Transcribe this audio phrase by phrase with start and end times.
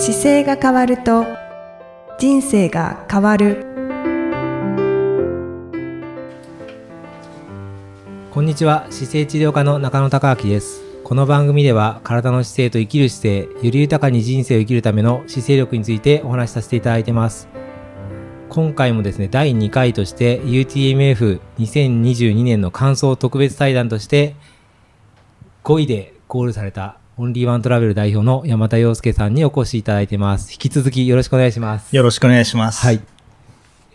[0.00, 1.26] 姿勢が変わると
[2.20, 3.66] 人生が変わる。
[8.30, 8.86] こんにちは。
[8.90, 10.84] 姿勢治療科の中野孝明です。
[11.02, 17.48] この番組では体の姿勢と生きる姿勢より豊かに人生を生きるための姿勢力についてお話しさせていただいてます。
[18.50, 24.36] 今回もですね第2回として UTMF2022 年の感想特別対談として
[25.64, 30.52] 5位でゴールされたオンリーワントラベル代表の山田洋介さんにお越しいただいてます。
[30.52, 31.94] 引き続きよろしくお願いします。
[31.96, 32.80] よろしくお願いします。
[32.86, 33.00] はい。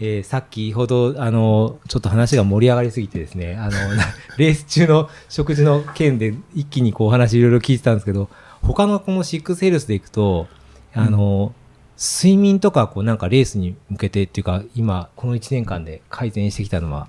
[0.01, 3.71] えーさっきほど、あの、ちょっと話が盛り上がりすぎてですね、あの、
[4.37, 8.29] レース中の食事の件で一気にこうお話いろいろ聞いてたんですけど、
[8.61, 10.47] 他のこのシックスヘルスでいくと、
[10.93, 11.53] あの、
[11.97, 17.07] 睡眠とかこうなんかレースに向けてっていうか、今、この1年間で改善してきたのは、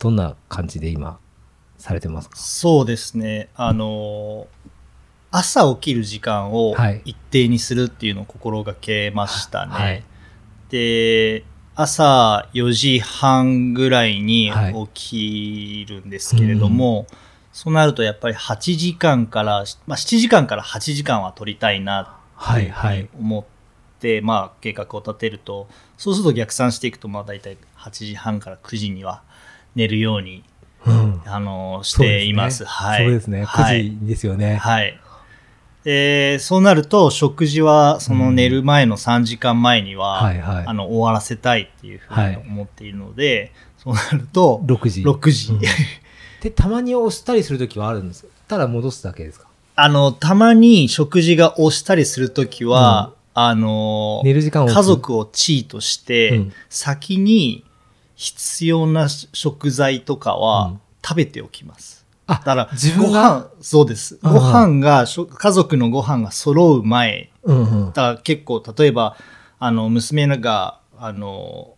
[0.00, 1.18] どんな感じで今、
[1.78, 2.36] されてますか？
[2.36, 3.50] そうですね。
[3.54, 4.73] あのー
[5.36, 9.72] 朝起きる時間をはい一定にするっていうのを心がけましたね。
[9.72, 10.04] はい
[10.70, 11.44] で、
[11.76, 17.06] 朝4時半ぐらいにはい起きるんですけれども、
[17.52, 23.08] そうなるとやっぱり8時間から、まあ、7時間から8時間は取りたいなはい、はい。
[23.18, 23.44] 思っ
[24.00, 29.22] て、まあ、計画を立てるとそうすると逆算していくとまあ大体8時半から9時には
[29.76, 30.42] 寝るように、
[30.86, 31.22] うん。
[31.24, 32.64] あのしています。
[32.64, 33.44] はい、そうですね。
[33.44, 34.56] はい9時ですよね。
[34.56, 35.00] はい。
[35.84, 40.64] でそうなると食事はその寝る前の3時間前には、はいはい。
[40.66, 45.02] あの終わらせたいっていうふうに思っているので、そうなると6時。
[45.02, 45.60] 6時、うん。
[46.40, 48.28] で、たまに押したりするときはあるんですか？
[48.48, 49.46] ただ戻すだけですか？
[49.76, 56.52] あのたまに食事が押したりするときは、あの寝る時間家族を地位として、うん。
[56.70, 57.64] 先に
[58.14, 60.80] 必要な食材とかうはん。
[61.06, 62.03] 食べておきます。
[62.26, 64.18] あだから、自分ごが飯、そうです。
[64.22, 67.86] うんご飯が、家族のご飯が揃う前、うんうん。
[67.88, 69.16] だから結構、例えば、
[69.58, 71.74] あの、娘が、あの、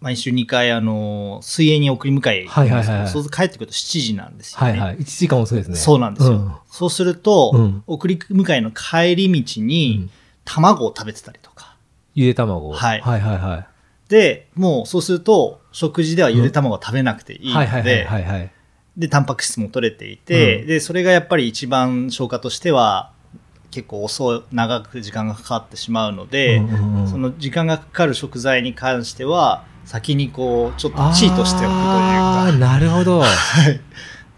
[0.00, 4.70] 毎週2回、あの、水泳に送り迎え行くんですけど、はいはいはいはいそうすると帰ってくると7時なんですよね。
[4.70, 4.98] はいはい。
[4.98, 5.76] 1時間遅いですね。
[5.76, 6.32] そうなんですよ。
[6.32, 10.10] うんそうすると、うん送り迎えの帰り道に、うん
[10.48, 11.74] 卵を食べてたりとか。
[12.14, 12.70] ゆで卵。
[12.72, 13.66] はいはいはいはい。
[14.08, 18.52] で、もうそうすると、食事ではゆで卵を食べなくていいのはいはいはいで、はいはい。
[18.96, 23.12] で、タンパク質も取れていて、うんで、それがやっぱり一番消化としては、
[23.70, 32.52] 結構遅い、長く時間がかかってしまうので、うんうんうんその時間がかかる食材に関しては、先にこう、ちょっとチートしておくというか。
[32.58, 33.20] なるほど。
[33.22, 33.26] は
[33.70, 33.80] い。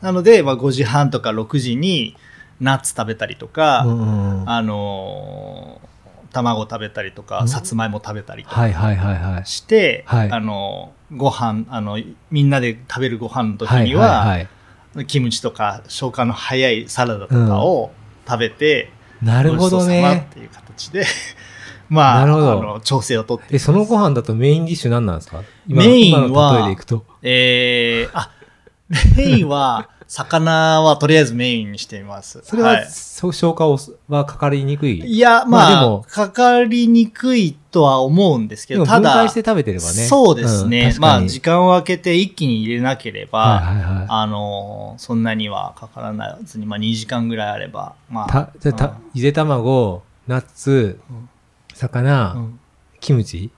[0.03, 2.17] なので、まあ、5時半とか6時に
[2.61, 5.89] ナッツ食べたりとか、うんうんうんあのー
[6.31, 9.47] 卵食べたりとか、うんさつまいも食べたりとかはいはいはいはい。
[9.47, 11.99] して、はいあのーご飯、あの、
[12.31, 14.49] みんなで食べるご飯の時はいには、はい
[14.95, 15.07] はい。
[15.07, 17.93] キムチとか消化の早いサラダとかを
[18.27, 18.91] 食べて、
[19.23, 20.29] なるほどごちそうさまっね。
[20.33, 21.05] ていう形で、
[21.89, 25.43] まあ、あの調整をとっていえ、そのご飯だとメインディッシュ何なんですか？
[25.67, 26.69] 今メインは。
[27.23, 28.31] えー、あ、
[29.17, 32.41] メインは、魚はとりあえずメインにしています。
[32.43, 35.01] それは、そう消化をはかかりにくい？
[35.01, 39.91] いや、まあまあ、でもかかりにくいとは思うんですけど、ただ、分解して食べてればね。
[39.93, 40.89] そうですね。
[40.89, 44.07] ん確かにまあ、時間を空けて一気に入れなければ、はいはいはい。
[44.09, 51.29] あのーそんなにはかからないずに、まあ、2時間ぐらいあれば、まあ、た、じゃあた、ゆで卵、ナッツうん、
[51.75, 52.61] 魚、うん
[53.01, 53.51] キムチ、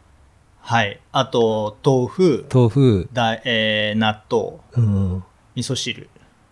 [0.60, 1.00] はい。
[1.12, 5.24] あと、豆腐、豆腐、だえー納豆、うん。
[5.54, 6.08] 味噌汁。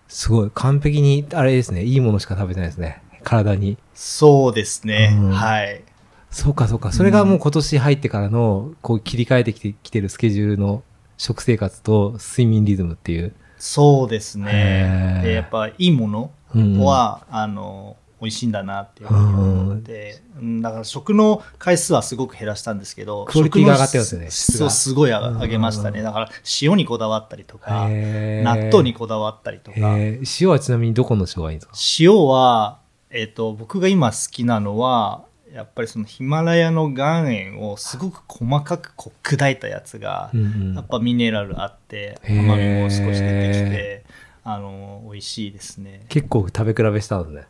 [0.08, 0.50] すごい。
[0.54, 1.84] 完璧に、あれですね。
[1.84, 3.02] いいものしか食べてないですね。
[3.22, 3.76] 体に。
[3.94, 5.10] そうですね。
[5.12, 5.82] うんはい。
[6.30, 6.92] そうかそうか。
[6.92, 10.82] それがもう今年入ってからの、こう切り替えてきてきてるスケジュールの
[11.16, 13.34] 食生活と睡眠リズムっていう。
[13.58, 14.38] そうです。
[14.38, 26.00] ねで、やっぱいいものうんは、あの、美味しいんだなっていうふうに思って、うんだから食の回数はすごく減らしたんですけど、クオリティが上がってますよねそう、すごい上げましたね。
[26.00, 26.28] うんだから
[26.62, 29.96] 塩にこだわったりとか、納豆にこだわったりとか、
[30.40, 31.74] 塩はちなみにどこの塩がいいんですか？
[32.00, 32.78] 塩は、
[33.10, 40.30] えっ、と、僕が今好きなのは、やっぱりそのヒマラヤの岩塩をすごく細かくこう砕いたやつが、
[40.74, 44.04] やっぱミネラルあって、甘みも少し出てきて、
[44.44, 46.04] あの、美味しいですね。
[46.08, 47.46] 結構食べ比べしたんですね。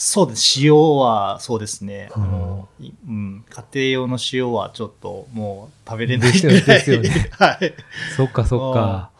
[0.00, 0.60] そうです。
[0.64, 2.10] 塩は、そうですね。
[2.16, 7.74] うんあの、いうん、家庭用の塩はちょっともう食べれないですよねですよねはい。
[8.16, 9.10] そっかそっか。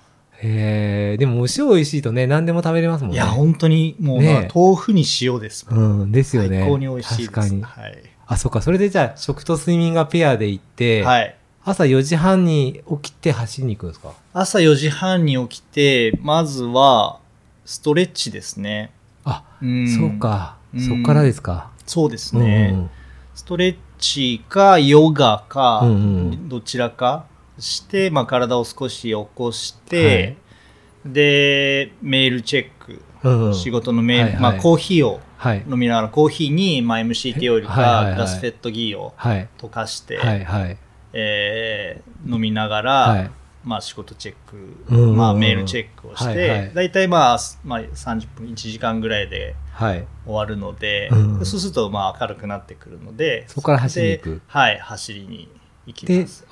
[0.40, 3.16] へえ、でもお塩美味しいとね、何でも食べれますもんね。
[3.16, 6.00] いや、本当にもう、ね豆腐に塩ですもん。
[6.02, 6.60] うん、ですよね。
[6.60, 7.30] 最高に美味しいです。
[7.32, 7.62] 確かに。
[7.62, 8.02] はい。
[8.28, 8.62] あ、そっか。
[8.62, 11.34] それでじゃあ、食と睡眠がペアで行って、はい。
[11.64, 14.12] 朝4時半に起きて走りに行くんですか？
[14.32, 17.18] 朝4時半に起きて、まずは、
[17.64, 18.92] ストレッチですね。
[19.24, 20.18] あ、うんそう。
[20.18, 20.57] か。
[20.74, 21.70] うんそっからですか？
[21.86, 22.70] そうですうんね。
[22.74, 22.90] うん
[23.34, 25.94] ストレッチかヨガか、うんう
[26.34, 27.24] んどちらか
[27.58, 30.36] して、まあ、体を少し起こして、
[31.04, 35.64] でメールチェック、うんうん仕事のメール、はいはいまあ、コーヒーをはい。
[35.70, 39.48] 飲みながらコーヒーに、まあ、MCT オイルか、はいはいはいグラスフェットギーをはい。
[39.58, 40.44] 溶かして、はい。
[40.44, 40.76] はい。
[41.12, 43.30] えー飲みながら、はい。
[43.64, 44.56] まあ、仕事チェック、
[44.88, 49.67] うんうんうんまあ、メールチェックをして、はいはい大体まあ、まあ、30分1時間ぐらいではい。
[49.78, 51.46] 終わるので、うん。
[51.46, 54.30] そうするとまあ明るくなってくるのでそこから走りに行く。
[54.30, 55.48] ではい走りに
[55.86, 56.46] 行きでます、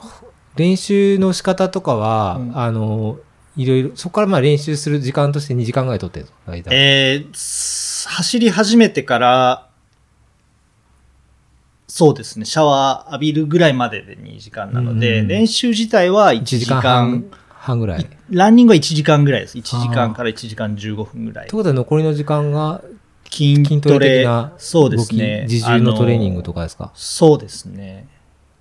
[0.57, 2.59] 練習の仕方とかは、うん。
[2.59, 3.19] あの、
[3.57, 9.69] いろいろ、そこからまあ練習する時間として2時間ぐらい取ってるんですか大体えーす走り始めてから
[11.89, 15.29] そうですねシャワー浴びるぐらいまでで2時間なので、うん。
[15.29, 17.25] 練習自体は1 1時時間間半
[17.67, 18.07] 半ぐらい。
[18.31, 19.59] ランニングは1時間ぐらいです。
[19.59, 21.51] 1時間から1時間15分ぐらい。
[21.51, 22.83] ことは残りの時間が
[23.31, 26.93] 筋筋トレ的なそうで動き、すね自重のトレーニングあとかですか？
[26.95, 28.09] そうですね。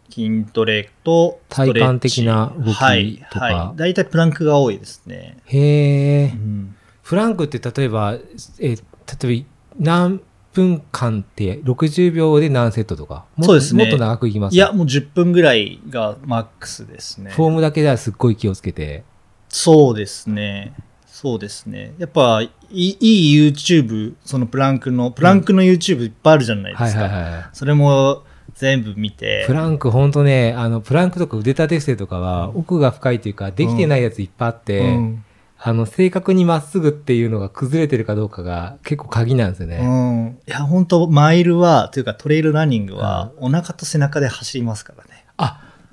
[0.09, 3.45] 筋トレと体幹的な動きはい、とか？
[3.45, 3.77] はい。
[3.77, 5.37] 大体プランクが多いですね。
[5.45, 6.31] へえ。
[6.33, 8.83] うんフランクって例えば、えー
[9.23, 9.45] 例えば
[9.77, 10.21] 何
[10.53, 13.25] 分間って60秒で何セットとか？
[13.41, 14.55] そうですねもっと長くいきます？
[14.55, 17.31] いや、もう10分ぐらいがマックスですね。
[17.31, 19.03] フォームだけではすっごい気をつけて。
[19.49, 20.73] そうですね。
[21.15, 21.93] そうですね。
[21.97, 27.03] やっぱ、いいいい YouTube、そのプランクの、プランクの YouTube いっぱいあるじゃないではいすか。
[27.03, 27.45] はいはい。
[27.53, 28.23] それも
[28.53, 29.53] 全部見てプ。
[29.53, 35.23] ランクほんとね、あの、プランクとか腕立て伏せとかは奥が深いというか、できてないやついっぱいあって、うん
[35.57, 39.77] あの、正確にまっすぐっていうのが崩れてるかどうかが結構鍵なんですようね。
[39.77, 40.37] ん。
[40.45, 45.24] いや、本当マイルは、というかトレイルランニングは、お腹と背中で走りますからね。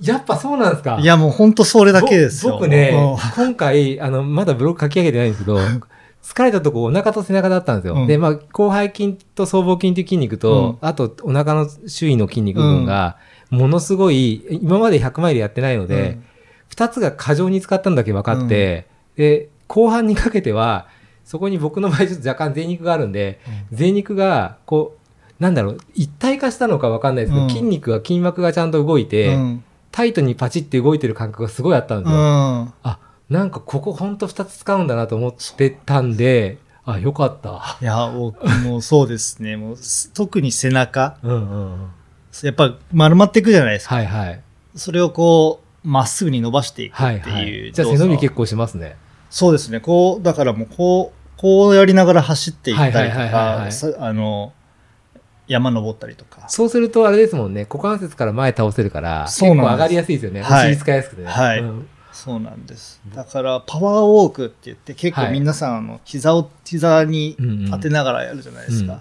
[0.02, 0.98] あ、やっぱそうなんですか？
[1.00, 2.52] いや、もう本当それだけですよ。
[2.52, 5.58] ぼ僕ねうん、今回、あの、まだブログ書き上げてないんですけど、
[6.22, 7.94] 疲れたとこお腹と背中だったんですよ。
[7.94, 8.06] うん。
[8.06, 13.16] で、まあ、広背筋と僧帽筋という筋肉と、あとお腹の周囲の筋肉部分が、
[13.50, 16.18] ものすごい、今まで100マイルやってないので、
[16.68, 20.86] 二つが過剰に使ったんだけ分かって、で、後半にかけては、
[21.24, 23.40] そこに僕の場合ちょっと若干贅肉があるんで、
[23.72, 24.96] 贅肉が、こ
[25.38, 27.50] う、なんだろう、一体化したのか分かんないですけど、うん。
[27.50, 32.18] 筋肉が、筋膜がちゃんと動いて、うんタイトにパチって動いてる感覚がすごいあったんですよ。
[32.18, 32.72] うん。
[32.82, 32.98] あ、
[33.30, 37.78] なんかここほんと二つ使うんだなと思ってたんで、あ、よかった。
[37.80, 39.56] いや、僕もうそうですね。
[39.56, 41.88] もうす特に背中、うんうんうん。
[42.42, 43.94] やっぱ丸まっていくじゃないですか。
[43.94, 44.40] はいはい。
[44.74, 47.68] それをこう、まっすぐに伸ばしていくはいってはいい。
[47.68, 48.96] うじゃあ背伸び結構しますね。
[49.30, 49.80] そうですね。
[49.80, 54.52] こう、だからもうこう、こうやりながら走っていったりとはいはいはいはいはいか、さあの、
[55.48, 56.48] 山登ったりとか。
[56.48, 60.42] そうするとあれですもんね、股関節から前倒せるから、結そうなんです構上がりやすいですよね。
[60.42, 61.28] はいお尻使いやすくてね。
[61.28, 63.00] はいうんそうなんです。
[63.14, 68.92] だから、パワーウォークって言って、結構はい皆さん、あの、膝を、膝にうんうん当てながらやるじゃないですか。
[68.92, 69.00] うん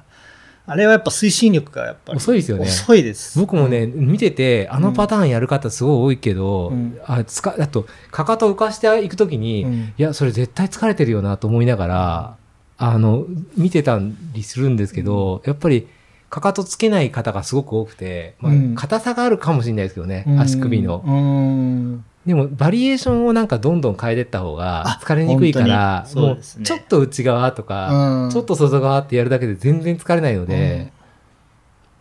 [0.68, 2.18] あれはやっぱ推進力がやっぱり。
[2.18, 3.38] 遅いですよね遅いです。
[3.38, 12.36] 僕もね、見てて、あのパターンやる方すごい多いけど、うんあつかあと、かかと浮かしていくときに、うんいや、それ絶対疲れてるよなと思いながら、
[12.78, 13.26] あの、
[13.58, 14.00] 見てた
[14.34, 15.88] りするんですけど、やっぱり、
[16.32, 21.04] かかとつけない方がすごく多くて、まあうん硬さがあるかもしれないですけどね、足首の。
[21.06, 22.06] うん。
[22.26, 30.94] でも、バリエーションをなんかどんどん変えていった方があ疲れにくいから、もう本当にそうちょっと内側とか、うんちょっと外側ってやるだけで全然疲れないので、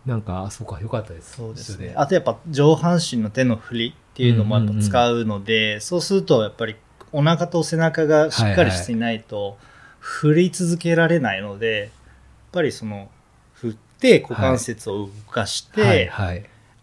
[0.07, 1.37] なんか、あそうか、よかったです。
[1.37, 1.93] そうですね。
[1.97, 6.77] あとやっぱ上半身の手の振りっていうのもやっぱ使うので、そうするとやっぱり
[7.11, 9.59] お腹と背中がしっかりしていないと
[9.99, 11.91] 振り続けられないので、やっ
[12.53, 13.11] ぱりその
[14.21, 16.11] 股関節を動かして。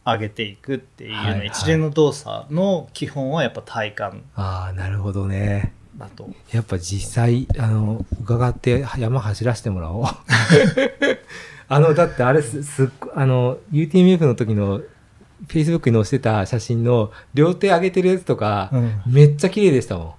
[0.09, 5.73] 上げていくっていう一連の動作の基本はやっぱ体幹ああ、なるほどね。
[5.97, 6.29] だと。
[6.53, 10.05] やっぱ実際、あの、伺って山走らせてもらおう。
[11.67, 14.81] あの、だってあれす、すっごあの、UTMF の時の
[15.47, 18.71] Facebook に載せてた写真の両手上げてるやつとか、
[19.05, 20.13] めっちゃ綺麗でしたもん。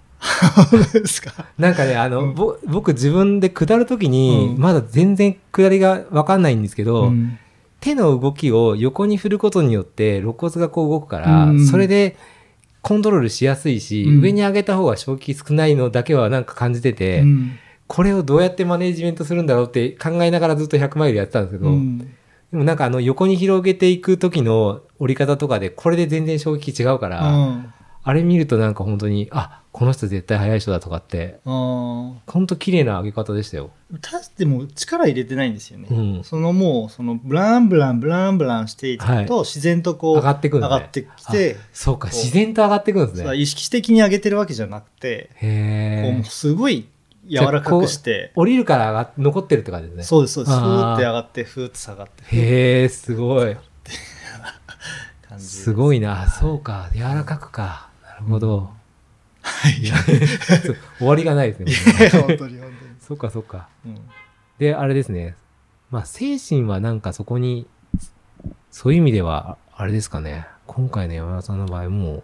[0.92, 1.46] ですか？
[1.58, 2.34] なんかね、あの、うん。
[2.34, 4.60] ぼ僕自分で下る時に、うん。
[4.60, 7.38] まだ全然下りがわかんないんですけど、うん。
[7.80, 12.16] 手の動きを横に振ることによって肋骨がこう動くから、うんそれで
[12.82, 14.20] コントロールしやすいし、うん。
[14.20, 17.52] 上に上げた方が正気少ないのだけはなんか感じてて、うん。
[17.86, 21.98] これをどうやってマネジメントするんだろうって考えながらずっと100マイルやってたんですけど、うん。
[21.98, 22.06] で
[22.52, 27.64] もなんかあの横に広げていく時の折り方とかでこれで全然衝撃違うから、うん
[28.02, 33.70] あれ見るとなんか本当に、あ、この人絶対速い人だとかって、うん本当綺麗な上げ方でしたよ。
[34.00, 36.24] たでも力入れてないんですよね、うん。
[36.24, 39.28] そのもうそのブランブランブランブランしていくと、はい。
[39.44, 40.68] 自然とこう上がってくるね。
[40.68, 43.36] 上がってきてそうか、自然と上がってくるんですね。
[43.36, 46.24] 意識的に上げてるわけじゃなくて、へえもう。
[46.24, 46.88] すごい
[47.28, 50.02] 柔らかくして降りるから上がっ残ってるって感じですね。
[50.02, 50.56] そうですそうです。
[50.56, 50.92] ふあー。
[50.92, 52.36] ーって上がってふーって下がって。
[52.36, 53.56] へえ、すごい。
[55.38, 55.62] す。
[55.62, 57.62] すごいな、はいそうか柔らかくか。
[57.62, 57.87] な
[58.18, 58.70] るほど、
[59.42, 59.74] はい。
[60.98, 62.08] 終わりがないですね。
[62.10, 62.60] 本当に本当に、
[63.00, 63.68] そうかそうか。
[63.84, 63.98] うん。
[64.58, 65.36] であれですね。
[65.90, 67.66] まあ精神はなんかそこに
[68.70, 70.46] そういう意味ではあれですかね。
[70.66, 72.22] 今回の山田さんの場合もう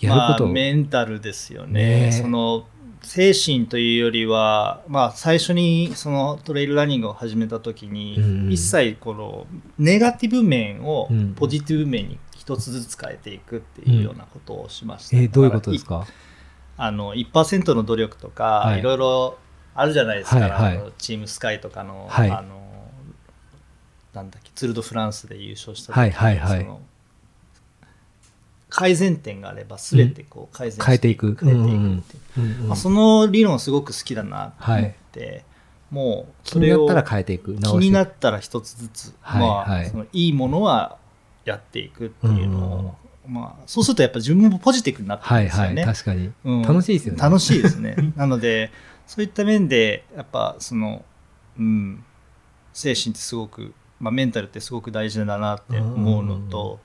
[0.00, 1.80] やること、まあ、メンタルですよね。
[1.80, 2.12] えね。
[2.12, 2.66] その
[3.02, 8.52] 精神というよりは、まあ、最初にそのトレイルランニングを始めた時に、うん。
[8.52, 9.46] 一切この
[9.78, 11.34] ネガティブ面をうん。
[11.34, 16.00] ポジティブ面に一つずつ変えていくっていうようなことをしました、えーどういうことですか？
[16.00, 16.06] か
[16.78, 18.78] あの1%の努力とか、はい。
[18.78, 19.38] い、ろいろ
[19.74, 20.92] あるじゃないですか、はいはい。
[20.96, 22.30] チームスカイとかの,、はい。
[22.30, 22.88] あの
[24.14, 26.66] なんだっけツール・ド・フランスで優勝した時に、はいはい
[28.70, 31.36] 改善点があれば全てこう改善して変えていく。
[31.40, 35.44] 変えていくまあ、その理論すごく好きだなと思って、
[35.90, 37.56] もう気それをになったら変えていく。
[37.56, 39.86] 気になてったら一つずつ、はいまはい。
[39.86, 40.97] あ、そのいいものは
[41.48, 42.94] やっていくっていうのを、
[43.26, 45.84] まあ、そうするとやっぱ自分もポジティブになってくるはいんですよね。
[45.84, 46.32] はい確かに。
[46.44, 46.62] うん。
[46.62, 47.20] 楽しいですよね。
[47.20, 47.96] 楽しいですね。
[48.16, 48.70] なので、
[49.06, 51.04] そういった面で、やっぱその、
[51.58, 52.04] うん、
[52.72, 56.80] 精神ってすごく、まあ、メンタルってすごく大事だなって思うのと、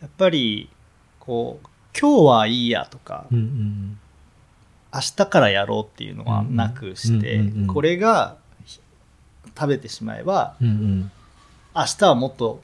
[0.00, 0.70] やっぱり、
[1.18, 1.66] こう、
[1.98, 3.98] 今日はいいやとか、うんうん
[4.94, 7.66] 明日からやろうっていうのはなくして、うんうんうんうん。
[7.68, 8.80] これがひ
[9.58, 11.10] 食べてしまえば、うんうん。
[11.74, 12.62] 明日はもっと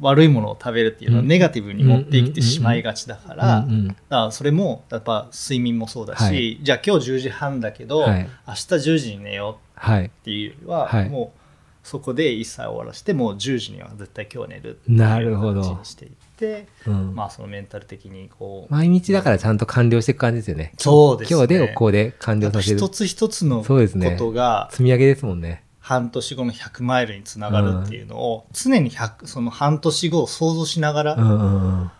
[0.00, 1.28] 悪いものを食べるっていうのはうん。
[1.28, 3.66] ネガティブに持ってきてしまいがちだから、
[4.08, 6.58] だそれもやっぱ睡眠もそうだし、はい。
[6.62, 8.28] じゃあ今日10時半だけど、はい。
[8.46, 10.04] 明日10時に寝よはい。
[10.04, 11.08] うっていうよりは、はい。
[11.08, 11.40] もう
[11.82, 15.60] そこで一切終わらせてもう10時には絶対今日は寝るってなるほど。
[15.60, 17.14] いう感じにしていって、うん。
[17.14, 20.72] まあそのメンタル的にこう、毎日だからちゃんと完了していく感じですよね。
[20.78, 21.36] そうですね。
[21.36, 22.76] 今日でこうで完了させる。
[22.76, 23.78] 一つ一つのこ
[24.18, 25.64] とが積み上げですもんね。
[25.90, 31.90] 半年後の100マイルにつながるっていうのを常に100その半年後を想像しながら、うんうんうん。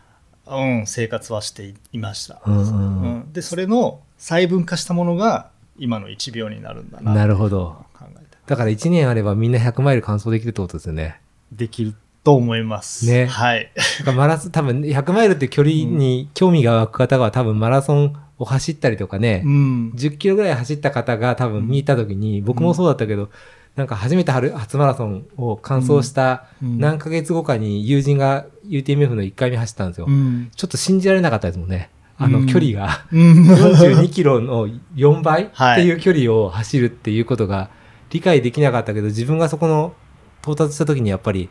[0.78, 2.62] うん、生活はしていました、うんうん。
[2.62, 3.02] うん。
[3.02, 7.14] うんでそれの細分化したものが今の1秒になるんだな。
[7.14, 7.85] なるほど。
[8.47, 11.20] だから1年あればみんな100マイル完走できるってことですよね。
[11.50, 13.06] できると思います。
[13.06, 13.26] ね。
[13.26, 13.73] はい。
[14.14, 19.92] マラソン、 多分100マイルって距離に興味が湧く方は多分マラソンを走ったりとかね、うん。
[19.97, 23.30] 10キロぐらい走った方が多分見たときに、僕もそうだったけど、
[23.80, 30.06] なんか初めて春初マラソンを完走したうん何ヶ月後かに友人が UTMF の1回目走ったんですよ。
[30.06, 30.50] うん。
[30.54, 31.88] ちょっと信じられなかったですもんね。
[32.18, 32.46] あのうん。
[32.46, 33.06] 距離が。
[33.10, 33.49] うん。
[33.50, 35.82] 42キロの4倍っ はい。
[35.82, 37.70] ていう距離を走るっていうことが
[38.10, 39.94] 理解できなかったけど、自分がそこの
[40.42, 41.49] 到達した時にやっぱり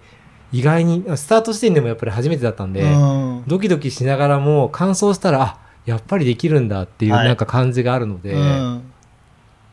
[0.52, 3.44] 意外に、スタート時点でもやっぱり初めてだったんで、うん。
[3.48, 5.58] ドキドキしながらも完走したら、あ、
[5.88, 7.28] やっぱりできるんだっていうはい。
[7.28, 8.84] なんか感じがあるので、うん。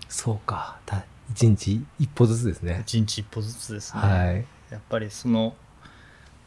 [0.09, 0.76] そうか、
[1.37, 2.83] た一日一歩ずつですね。
[2.83, 4.45] 一日一歩ずつですね、はい。
[4.71, 5.55] やっぱりその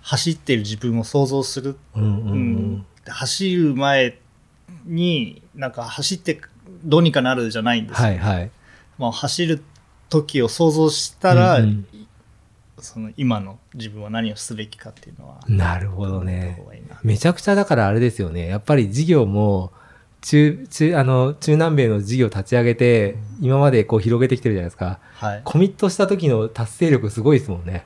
[0.02, 4.20] 走ってる自分を想像する、うんうんううん走る前
[4.86, 6.40] になんか走って
[6.84, 8.52] どうにかなるじゃないんですよ、はいはい。
[8.98, 9.64] まあ、走る
[10.10, 11.88] 時を想像したら、うんうん
[12.82, 16.62] その今の自分は何をすべきかっていうのはなるほどね
[17.04, 18.48] めちゃくちゃだからあれですよね。
[18.48, 19.72] やっぱり事業も、
[20.22, 25.00] 中、中、あの、中南米の事業立ち上げて、今までこう広げてきてるじゃないですか。
[25.14, 25.42] はい。
[25.44, 27.86] コミットした時の達成力すごいですもんね。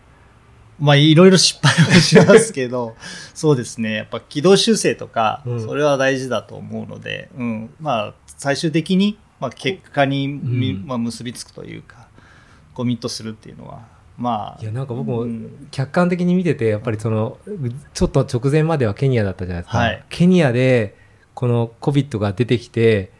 [0.79, 2.95] まあいろいろ失敗はしますけど
[3.33, 3.93] そうですね。
[3.93, 5.61] やっぱ軌道修正とか、うん。
[5.61, 10.85] それは大事だと思うので、うん、まあ最終的に、まあ、結果にみ、うん。
[10.85, 12.07] まあ、結びつくというか
[12.73, 13.83] コミットするっていうのは
[14.17, 15.67] まあいや、なんか僕もうん。
[15.71, 17.37] 客観的に見てて、やっぱりその、
[17.93, 19.77] ちょっと直前まではケニアだったじゃないですか。
[19.77, 20.03] はい。
[20.09, 20.95] ケニアで、
[21.33, 23.11] この COVID が出てきて、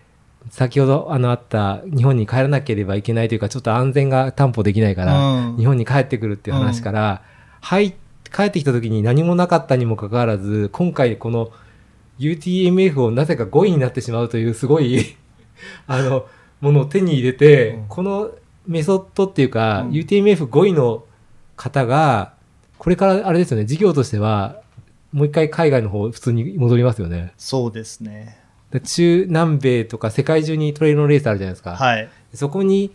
[0.50, 5.58] 先ほどあのあった日本に帰らなければいけないというか、ちょっと安全が担保できないから、うん。
[5.58, 7.22] 日本に帰ってくるっていう話から、
[7.62, 7.94] はい、
[8.34, 11.52] 帰ってきた時に何もなかったにもかかわらず、今回この
[12.20, 15.16] UTMF をなぜか5位になってしまうというすごい
[15.88, 16.26] あの、
[16.62, 17.86] ものを手に入れて、うん。
[17.88, 18.32] この
[18.68, 19.92] メソッドっていうか、うん。
[19.92, 21.06] UTMF5 位の
[21.56, 22.34] 方が、
[22.78, 24.63] これからあれですよね、事業としては、
[25.14, 27.34] もう一回海外の方普通に戻りますよね。
[27.38, 28.38] そうですね。
[28.72, 31.76] で中南米とか世界中にトレイルのレースあるじゃないですか。
[31.76, 32.10] はい。
[32.34, 32.92] そこに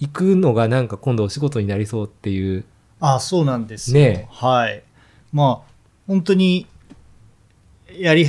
[0.00, 2.64] 行くのがなんか今度お仕事になりそうっていう。
[2.98, 4.28] あそうなんですよ、ねえ。
[4.30, 4.82] はい。
[5.32, 5.72] まあ
[6.06, 6.66] 本当に
[7.98, 8.26] やり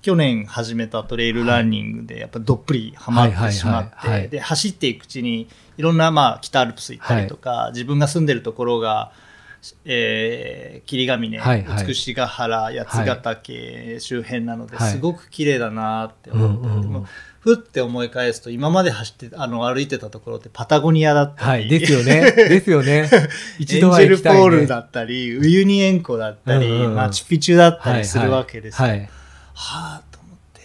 [0.00, 9.12] 去年始めたトレイルランニングでやっぱどっぷりハマってしまってで走っていくうちにいろんなまあ北アルプス行ったりとか、自分が住んでるところが、
[9.84, 17.06] えー霧ヶ峰、はいはい美ヶ原八ヶ岳周辺なので、はいすごく綺麗だなってうん思って、うんうんもう
[17.40, 21.80] ふって思い返すと今まで走ってあの歩いてたところってパタゴニアだったり、はい。
[21.80, 22.32] ですよね。
[22.32, 23.08] ですよね。
[23.60, 24.42] 一エンジェルポ度は行きたい、ね。
[24.42, 28.88] ールだったり、ウユニ塩湖だったり、うんうんうんマチュピチュだったりするわけですよ。
[28.88, 28.98] はい。
[28.98, 29.10] はい
[29.54, 30.62] はあと思って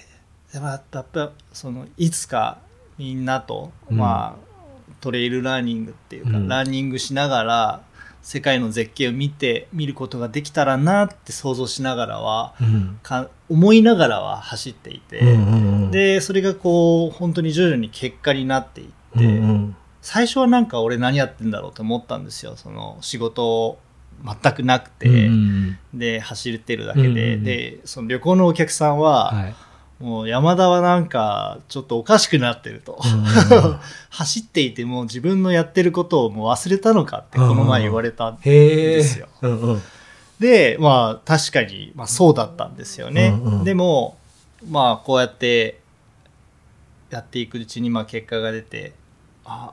[0.52, 2.58] でもやっぱやっぱそのいつか
[2.98, 4.54] みんなと、うんまあ
[5.02, 7.82] トレイルランニングっていうか、うんランニングしながら
[8.24, 13.00] 世界の絶景を見て見ることができたらなって想像しながらはうん。
[13.04, 15.22] か思いながらは走っていて、
[15.92, 19.76] でそれがこう本当に徐々に結果になっていって、うんうん。
[20.02, 22.56] 最初はなんか俺何やってんだろうと思ったんですよ。
[22.56, 23.78] その仕事
[24.26, 26.00] 全くなくて、うんうん。
[26.00, 27.44] で走ってるだけで、うんうんうん。
[27.44, 29.56] でその旅行のお客さんは、はい。
[30.04, 33.00] もう山田はなんかちょっとおかしくなってると、
[34.12, 38.38] 走っていても自分のやってることをもう忘れたのかってこの前言われたん。
[38.42, 39.30] ですよ。
[39.42, 39.82] うんうん。
[40.42, 43.64] でまあ確かに、まあ、そうだったんですよね、うんうん。
[43.64, 44.18] でも
[44.70, 45.80] まあこうやって
[47.10, 48.92] やっていくうちにまあ結果が出て
[49.46, 49.72] あ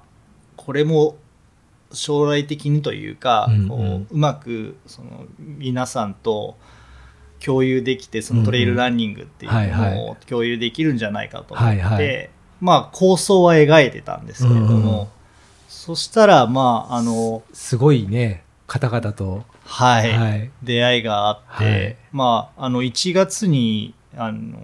[0.55, 1.17] これも
[1.93, 3.69] 将来的にというか、うんうん。
[3.69, 6.57] こううまくその皆さんと
[7.45, 12.31] 共有できてそのトレイルランニングっていうのを共有できるんじゃないかと思って、はいはい。
[12.61, 15.09] まあ構想は描いてたんですけれども、
[15.69, 19.45] そしたらまああのすごいね、方々と。
[19.65, 20.51] はい、はい。
[20.63, 21.97] 出会いがあって、はい。
[22.13, 24.59] まああの1月にあの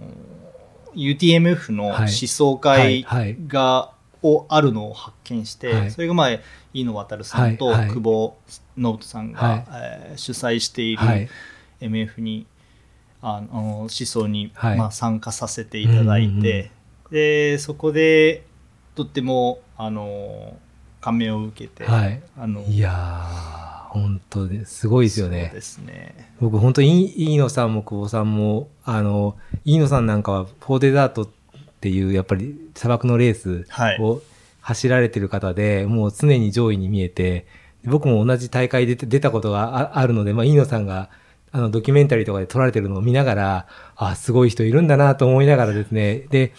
[0.95, 1.97] UTMF のはい。
[2.01, 3.37] 思想はい会はい。
[3.47, 3.91] が、
[4.23, 5.91] をあるのを発見して、はい。
[5.91, 6.29] それがまあ
[6.73, 8.37] 飯野渡さんと久保
[8.75, 9.65] 直人さんが、はい。
[9.71, 11.29] えー主催しているはい。
[11.81, 12.45] MF に
[13.21, 16.69] あの思想に、はいまあ、参加させていただいて、うんうんうん
[17.09, 18.43] でそこで
[18.93, 20.57] とってもあの
[20.99, 22.21] 感銘を受けて、はい。
[22.37, 25.55] あのいやー、本当にすごいですよねそう。
[25.55, 31.27] ですね僕本当に飯野さんも久保さんもあの飯野さんなんかはフォーデザートっ
[31.79, 34.21] ていうやっぱり砂漠のレースはいを
[34.59, 37.47] 走られてる方で、もう常に上位に見えて
[37.85, 41.09] 僕も同じ大会で出出たことがああるので、まあ、飯野さんが
[41.57, 46.19] あのドキュメンタリーとかで撮られてるのを見ながらあすごい人いるんだなと思いながらですね。
[46.29, 46.53] で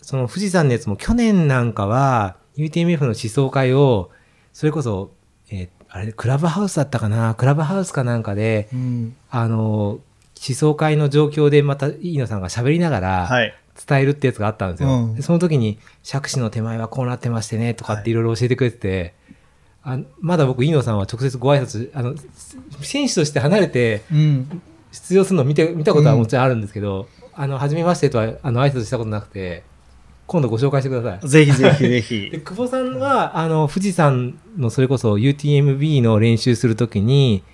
[0.00, 4.10] その富士山のやつも去年なんかは UTMF の思想会を
[4.52, 5.10] それこそ、
[5.50, 7.34] えーあれクラブハウスだったかな？
[7.34, 9.16] クラブハウスかなんかでうん。
[9.30, 10.00] あの思
[10.36, 13.54] 想会の状況でまた飯野さんが喋りながらはい。
[13.86, 14.88] 伝えるってやつがあったんですよ。
[14.88, 15.14] うん。
[15.14, 19.14] でその時に杓子の手前はこうなってましてねとかっていろいろ教えてくれてて、
[19.88, 22.14] あまだ僕飯野さんは直接ご挨拶あの
[22.82, 29.62] 選手として離れてうん出場するのを見て見たことはもちろんあるんですけど、あの初めましてとはあの挨拶したことなくて
[30.26, 31.28] 今度ご紹介してください。
[31.28, 32.30] ぜひぜひぜ でひ。
[32.30, 37.44] 久保さんはあの富士山のそれこそ UTMB の練習するときに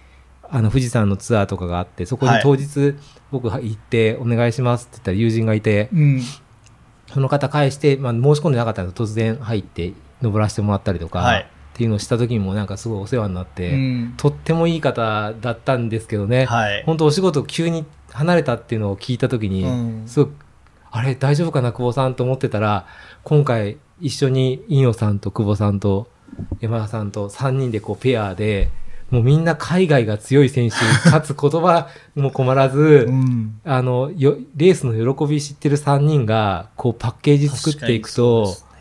[0.49, 2.95] あの富士山のツアーとかがあってそこにはい当日
[3.31, 6.23] 僕は行ってお願いしますって言ったら友人がいてうん。
[7.13, 9.93] その方返して、まあ、申し込んでなかったんです突然入って
[10.23, 11.47] 登らせてもらったりとか、はい
[11.83, 14.15] っていうのをした時にもなんかすごいお世話になって、うん。
[14.17, 16.85] とってもいい方だったんですけどね、はい。
[16.85, 20.03] 本当お仕事急に離れたっていうのを聞いた時に、うん。
[20.07, 20.35] すごく
[20.93, 22.87] あれ大丈夫かな久保さんと思ってたら
[23.25, 26.07] 今回一緒に飯野さんと久保さんと
[26.61, 28.69] 山田さんと3人でこうペアで
[29.11, 30.77] もうみんな海外が強い選手
[31.11, 33.59] かつ言葉も困らず、うん。
[33.65, 38.73] あのよレースの喜び知ってる3人がこうパッケージ作っていくと、ね。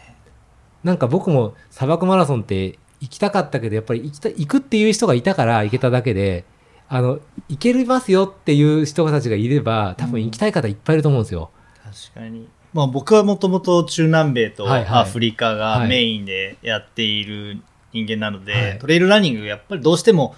[0.84, 6.46] なんか僕も砂漠マラソンって行きたかったけどやっぱり行きた行くっていう人がいたから行けただけで
[6.88, 11.50] あの行けますよっていう人たちがいれば多分行きたい方いっぱいいると思うんですよ。
[12.14, 12.48] 確かに。
[12.74, 15.02] まあ僕はもともと中南米とはいはい。
[15.02, 15.90] アフリカがはい。
[15.90, 17.62] メインでやっている
[17.92, 18.80] 人間なので、はい。
[18.80, 20.36] トレイルランニングやっぱりどうしても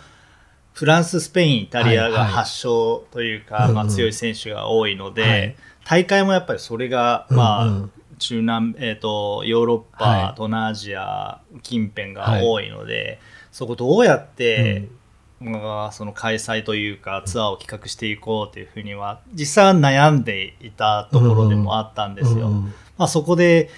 [0.73, 2.34] フランス、スペイン、イタリアがはいはい。
[2.34, 3.76] 発祥というか、うんうん。
[3.76, 5.56] まあ、強い選手が多いので、はい。
[5.86, 7.91] 大会もやっぱりそれが、まあうんうん
[8.23, 10.33] 中南、えー、とヨーロッパ、はい。
[10.36, 13.19] 東南アジア近辺が多いので、
[13.51, 14.88] そこどうやって、
[15.41, 22.47] まあ、その開催というかツアーを企画していこうというふうには実際は悩んでいたところでもあったんですよ。
[22.47, 23.69] うんうんまあ、そこで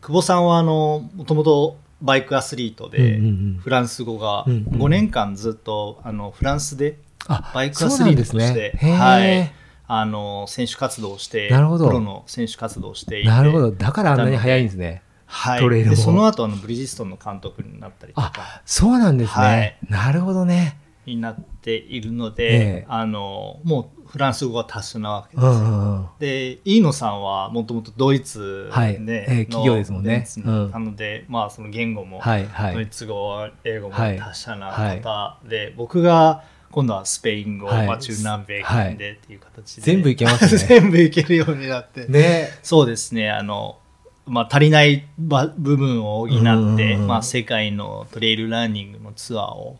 [0.00, 3.58] 久保さんはあのもともとバイクアスリートで、うんうんうん。
[3.62, 8.92] フランス語がうんうん5年間ずっとあのフランスであバイクアスリートとして、ね。
[8.94, 9.52] はい、
[9.92, 11.88] あの選手活動をしてなるほど。
[11.88, 13.72] プロの選手活動をしていてなるほど。
[13.72, 15.02] だからあんなに早いんですね。
[15.26, 15.96] はい、トレイルも。
[15.96, 19.44] でその後あのブリヂストンの監督になったりとかあそうなんですね。
[19.44, 19.76] はい。
[19.88, 20.78] なるほどね。
[21.06, 22.44] になっているのえで、
[22.82, 25.44] えあのもうフランス語が達者なわけです。
[25.44, 25.50] よ。
[25.50, 26.08] うんうんうん。
[26.20, 28.96] で飯野さんはもともとドイツで、はい。
[29.08, 30.24] ええ企業ですもんね。
[30.36, 30.70] のうん。
[30.70, 32.74] なので、まあ、その言語も、はいはい。
[32.74, 34.16] ドイツ語英語もはい。
[34.16, 37.86] 達者な方で、僕が今度はスペイン語、はい。
[37.86, 40.58] まあ、中南米圏でっていう形で、全部いけますね。
[40.80, 42.50] 全部いけるようになって、ね。
[42.62, 43.30] そうですね。
[43.30, 43.78] あの、
[44.26, 49.78] まあ、足りないば部分を補って、うんうんうんまあ、世界のトレイルランニングのツアーを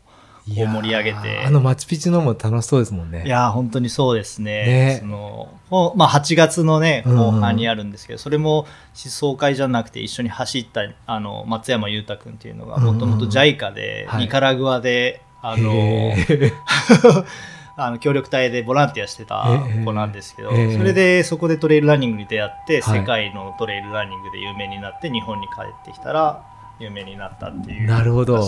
[0.48, 1.44] 盛り上げて。
[1.46, 3.24] あのマチュピチュのも楽しそうですもんね。
[3.24, 4.66] いやー本当にそうですね。
[4.66, 4.98] ね。
[5.00, 7.18] そのほまあ、8月のね、うんうん。
[7.18, 12.94] 後半にあるんですけど、それも思想会じゃなくて一緒に走ったあの松山裕太君っていうのが、うんうん。
[12.94, 14.22] もともと JICA で、はい。
[14.22, 16.12] ニカラグアで、あの、
[17.76, 19.46] あの協力隊でボランティアしてた
[19.85, 20.76] 子なんですけど、ええ。
[20.76, 23.00] それでそこでトレイルランニングに出会って、はい。
[23.00, 26.42] 世界のトレイルランニングで有名になって、日本に帰ってきたら
[26.79, 28.44] 有名になったっていうなるほど。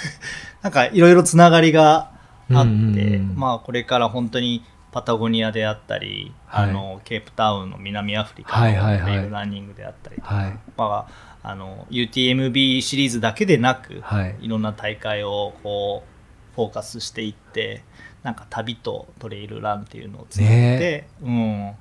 [0.62, 2.10] なんかいろいろつながりが
[2.52, 6.70] あって、まあこれから本当にパタゴニアであったり、はい。
[6.70, 10.58] あのケープタウンの南アフリカのトレイルランニングであったりとか、はい。
[10.76, 11.06] ま
[11.42, 14.36] あ、あの UTMB シリーズだけでなく、はい。
[14.42, 16.13] いろんな大会をこう
[16.54, 17.82] フォーカスしていって
[18.22, 21.72] なんか旅とトレイルランっていうのをつなげて、うん、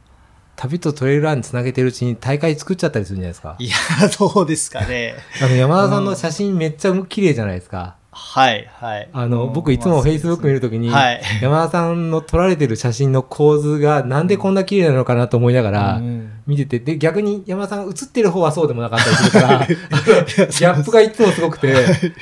[0.56, 3.56] 旅とトレイルランにつなげてるうちに大会作っちゃったりするんじゃないですか。
[3.60, 3.76] いや
[4.20, 7.98] どうですかねあの山田さんの写真めっちゃ綺麗じゃないですか。
[8.13, 9.10] はいはい。
[9.12, 9.54] あの、うん。
[9.54, 11.21] 僕いつもまあ Facebook 見るときに、はい。
[11.41, 16.32] 山田さんの撮られてる写真の構図がなんでこんな綺麗なのかなと思いながらうん。
[16.45, 21.76] 見てて、で、逆に山田さんが写ってる方はそうでもなかったりするから、 ギャップがいつもすごくて、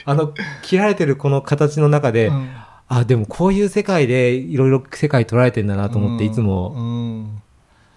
[0.05, 2.49] あの、切られてるこの形の中で、うん。
[2.87, 7.41] あ、でもこういう世界でいろいろ世界捉えてんだなと思って、いつも、うん。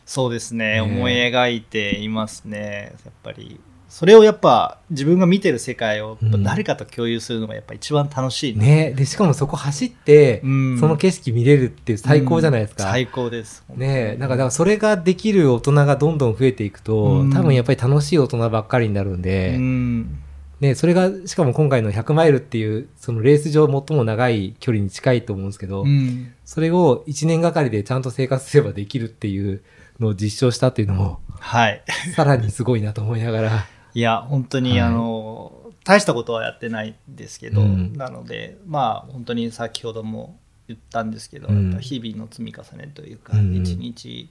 [0.07, 0.75] そうですね。
[0.75, 2.95] ね思い描いていますね。
[3.05, 3.61] やっぱり
[3.95, 10.81] それをやっぱ自分が見てる世界を誰かと共有するのがやっぱ一番楽しいね、で、しかもそこ走って、うん。
[10.81, 12.87] その景色見れるっていう最高じゃないですか。
[12.87, 13.65] うん最高です。
[13.77, 17.33] ねえ、なんか、だからそれができる大人がどんどん増えていくと、うん。
[17.33, 20.19] 多分やっぱり楽しい大人ばっかりになるんで、うん。
[20.59, 26.33] ね、それが、しかも今回の100マイルっていう、そのレース上最も長い距離に近いと思うんですけど、うん。
[26.45, 29.63] それを1年がかりでちゃんと生活すればできるっていう
[30.01, 31.81] のを実証したっていうのも、はい。
[32.17, 34.81] さらにすごいなと思いながら、いや本当に、はい。
[34.81, 35.53] あの
[35.85, 37.93] 大したことはやってないんですけど、うん。
[37.95, 41.79] なのでまあ本当に先ほども言ったんですけど、うん。
[41.81, 44.31] 日々の積み重ねというか、うん一日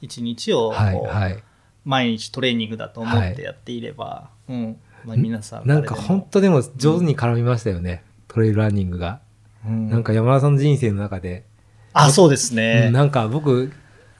[0.00, 1.42] 一日をはい、はい。
[1.84, 4.76] 毎日トレーニングだと思ってやっていれば、うん。
[5.04, 9.20] まあ、皆さんなんか本当でも上手に絡みましたよね、トレイルランニングが。
[9.62, 9.90] 当、うん。
[9.90, 11.44] なんか山田さんの人生の中で、
[11.92, 13.72] あそうですね、うんなんか僕、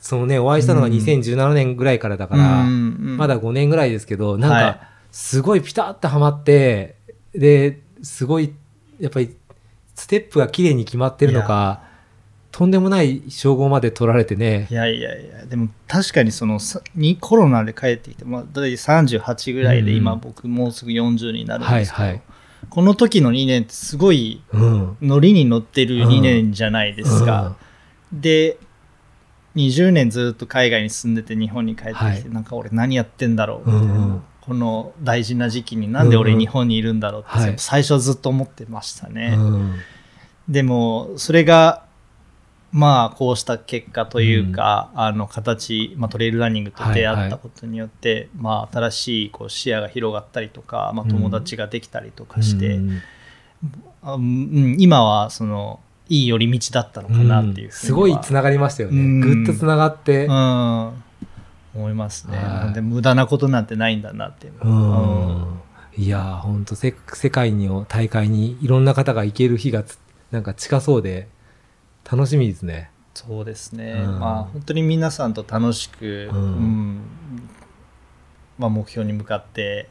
[0.04, 0.92] そのね、お会いしたのがうん。
[0.92, 2.70] 2017年ぐらいからだから、うんう
[3.14, 4.62] んまだ5年ぐらいですけど、なんはい。
[4.74, 6.96] か、すごいピタッとはまって、
[7.34, 8.52] で、すごい、
[9.00, 9.34] やっぱり、
[9.94, 11.84] ステップが綺麗に決まってるのか、
[12.52, 14.68] とんでもない称号まで取られてね。
[14.70, 19.96] い、やいやいやでも確かにそのさにコロナで帰ってきて、まあ、だいたい38ぐらいで、うん。
[19.96, 22.22] 今僕もうすぐ40になるんはいですけど、はい。
[22.68, 24.96] この時の2年ってすごいうん。
[25.00, 27.56] ノリに乗ってる2年じゃないですか、
[28.12, 28.58] で
[29.56, 32.30] 20年ずっと海外に住んでて日本に帰ってきて、はい。
[32.30, 34.22] なんか俺何やってんだろうみたいな、うんうん。
[34.40, 36.40] この大事な時期になんで俺うんうん。
[36.40, 37.54] 日本にいるんだろうって、はい。
[37.56, 39.74] 最初はずっと思ってましたね、うん。
[40.48, 41.84] でもそれが
[42.74, 52.74] まあこうした結果というか、あの形、まあ、トレイルランニングと出会ったことによって、まあ、新しいこう視野が広がったりとか、まあ、友達ができたりとかして、
[54.02, 58.98] うん、今はそのいい寄り道だったのかなっていうふうには、すごいつながりましたよね。
[58.98, 59.20] うん。
[59.20, 61.02] ぐっとつながって、うん、
[61.74, 62.74] 思いますね、はい。
[62.74, 64.54] で無駄なことなんてないんだなっていう
[65.96, 69.98] いやー、ほんとせ、世界の大会にいろんな方が行ける日がつ
[70.30, 71.28] なんか近そうで、
[72.10, 72.90] 楽しみですね。
[73.14, 74.18] そうですね、うん。
[74.18, 76.38] まあ本当に皆さんと楽しく、うん。
[76.38, 77.00] うん。
[78.58, 79.88] まあ、目標に向かって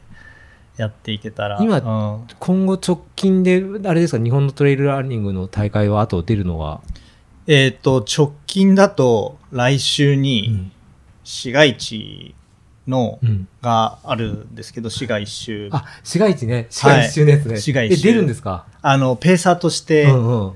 [0.76, 1.58] やっていけたら。
[1.60, 2.26] 今うん。
[2.38, 6.80] 今後直近で、あれですか、日本のトレイルランニングの大会はあと出るのは、
[7.46, 10.72] えっ、と直近だと来週うにん。
[11.22, 12.34] 市街地
[12.86, 16.66] の、うんがあるんですけど市街一周ああ、市街地ね。
[16.68, 17.56] 市街地中のやつね。
[17.56, 18.66] 市街地え、出るんですか？
[18.82, 20.52] のペーサーとして、うんうん。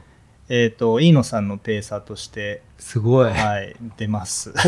[0.51, 3.31] えっ、と飯野さんのペーサーとして、すごい。
[3.31, 4.53] はい、出ます。
[4.53, 4.59] こ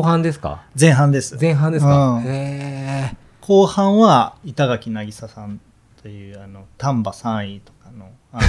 [0.00, 0.62] 後半ですか？
[0.78, 1.36] 前半です。
[1.40, 2.24] 前半ですか、うん。
[2.26, 5.60] へ後半は板垣渚さん
[6.02, 8.42] というあの丹波3位とかのあの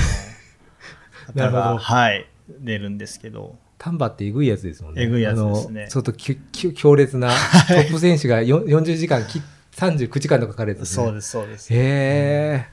[1.34, 5.04] 方がはい出るんですけど丹波ってえぐいやつですもんね。
[5.04, 9.42] えぐいやつですねちょっと強烈なトップ選手がよ40時間き、
[9.76, 10.86] 39時間とかかかるね。
[10.86, 12.68] そうですそうですへえ。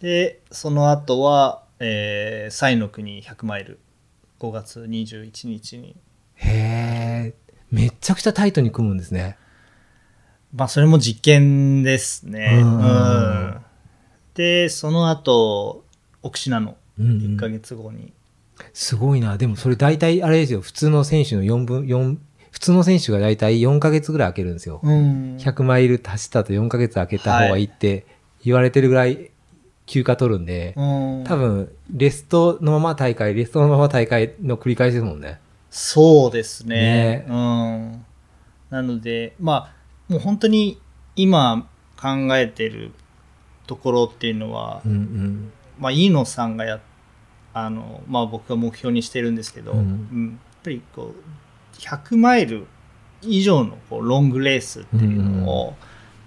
[0.00, 3.78] でその後は、えー、西の国100マイル
[4.38, 5.94] 5月21日に
[6.36, 7.34] へえ。
[7.70, 9.36] めっちゃくちゃタイトに組むんですね。
[10.54, 13.56] まあそれも実験ですねうんうん
[14.34, 15.84] でその後
[16.22, 18.12] 奥信濃うんうん1ヶ月後に
[18.72, 19.36] すごいな。
[19.36, 20.60] でもそれ大体あれですよ。
[20.60, 22.16] 普通の選手の4分、4、
[22.50, 24.80] 普通の選手が大体4ヶ月ぐらい空けるんですよ。
[24.82, 28.06] うん100マイル走った後4ヶ月空けた方がいいって
[28.44, 29.30] 言われてるぐらい
[29.86, 35.40] 休暇取るんで、うん多分、レストのまま大会、レストのまま大会の繰り返しですもんね。
[35.70, 38.04] そうですねねうん。
[38.70, 39.79] なので、まあ、
[40.10, 40.78] もう本当に
[41.16, 42.92] 今考えてる
[43.66, 45.52] ところっていうのは、うんうん。
[45.78, 46.80] まあ、飯野さんがや、
[47.54, 49.78] あの、まあ僕が目標にしてるんですけど、うん。
[49.78, 50.28] うん。
[50.30, 52.66] やっぱりこう、100マイル
[53.22, 55.74] 以上のこうロングレースっていうのを、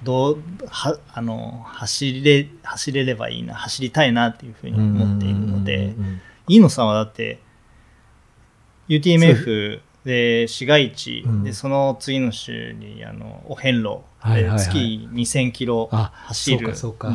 [0.03, 7.39] どう、は、あの、走れ、走れればいいな、走りたいなっていうふうに思っているので、うんうんうん飯野さんはだって
[8.89, 11.43] UTMF で市街地、うん。
[11.43, 13.99] でその次の週にあのお遍路。
[14.19, 16.71] はいはい月2000キロあ走るん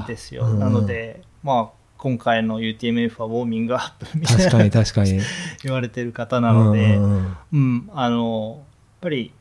[0.06, 0.58] ですよ、うんうん。
[0.58, 5.20] なのでまあ今回の UTMF はウォーミングアップみたい確かにな確かに。
[5.64, 7.36] 言われてる方なので、ううんん。
[7.52, 8.66] うんあのやっ
[9.00, 9.32] ぱり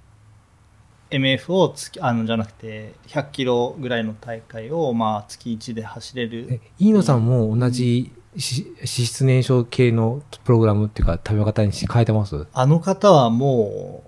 [1.10, 6.48] MF を月あのじゃなくて100キロぐらいの大会をまあ月1で走れる。
[6.50, 12.46] え飯野さんも同じし脂質燃焼系のプログラムっていうか食べ方にし変えてます？
[12.54, 14.04] あの方はも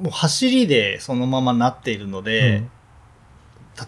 [0.00, 2.62] う、もう走りでそのままなっているので、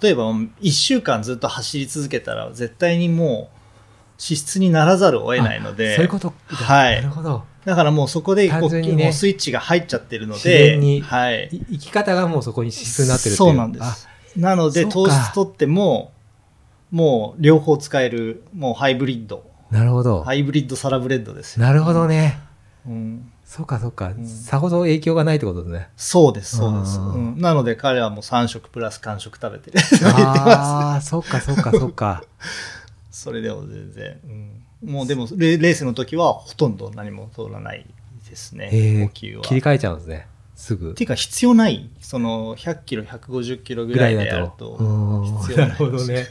[0.03, 3.49] 例えば1週間ずっと走り続けたら絶対にもう脂
[4.19, 6.35] 質にならざるを得ないのあで、そういうこと。
[6.49, 7.45] はいなるほど。
[7.65, 11.49] だからもうそこでこうねスイッチが入っちゃってるの自で、然にはい。
[11.53, 13.49] い生き方がもうそこに脂質になってるっていう。
[13.49, 14.09] そうなんです。
[14.37, 16.13] なので糖質取っても、
[16.97, 19.45] もう両方使える、もうハイブリッド。
[19.71, 19.75] あ。
[19.75, 20.23] なるほど。
[20.25, 21.67] ハイブリッドサラブレッドですよ。
[21.67, 22.39] なるほどね。
[22.87, 25.89] うんそうかそうか、んさほど影響がないってことですね。
[25.97, 26.99] そうです、そうです。
[26.99, 29.79] ううんんなので彼はもう3食プラス間食食べてる。
[30.09, 32.25] ああ、そっかそっかそっか。
[33.13, 34.19] それでも全然。
[34.25, 37.87] うんもうでもレ、レースの時はほとんど何も通らない
[38.29, 39.43] ですね、え呼吸は。
[39.43, 40.27] 切り替えちゃうんですね。
[40.57, 40.93] すぐ？
[40.93, 41.05] って。
[41.05, 41.89] いうか必要ない。
[42.01, 44.77] その100キロ、150キロぐぐらいでやるだと。
[45.43, 45.69] 必要ない。
[45.69, 46.27] なるほどね。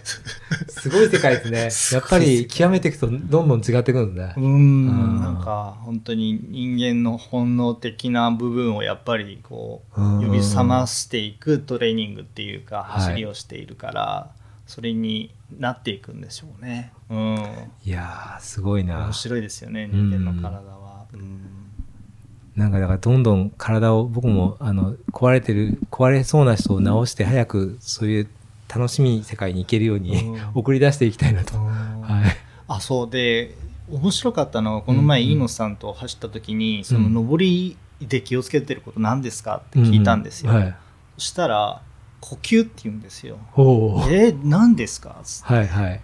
[0.68, 1.70] すごい世界ですね。
[1.98, 4.42] やっぱり極めていくとどんどん違ってくるんですねう。
[4.42, 14.32] うんん、なんか本当に人間の本能的な部分をやっぱりこううん呼び覚ましていくトレーニングっていうかはい走りをしているから、
[14.66, 16.92] それになっていくんでしょうね。
[17.10, 17.38] うん、
[17.86, 19.14] いやー、すごいな面。
[19.14, 21.06] 白いですよね人間の体は。
[21.14, 21.45] うん
[22.56, 28.28] なんかだからどんどん体を僕もあの壊れてる壊れそうな人を治して早くそういう
[28.74, 31.58] 楽しみ世界に行けるように、うん 送り出していきたいなと。
[31.58, 32.38] はい。
[32.68, 33.56] あそうで
[33.92, 40.52] 面白かったのはこの前飯野さんと走った時に、んその上りで気をつけてること何ですかって聞いたんですよ。
[40.52, 40.76] うはい。
[41.18, 41.82] そしたら
[42.22, 43.38] 呼吸って言うんですよ。
[44.10, 45.18] えー、何ですか？
[45.24, 46.02] つってはいはい。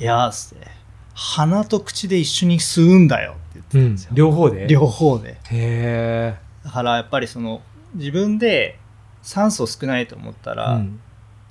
[0.00, 0.66] いやーっつって
[1.14, 4.10] 鼻と口で一緒に吸うんだよって言ってうんたんですよ。。
[4.14, 4.66] 両方で？
[4.66, 5.30] 両方で。
[5.30, 6.34] へえ。
[6.64, 7.62] だからやっぱりその
[7.94, 8.78] 自分で
[9.22, 11.00] 酸素少ないと思ったら、うん